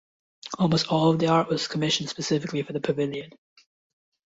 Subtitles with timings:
[0.57, 3.29] Almost all of the art was commissioned specifically for the pavilion.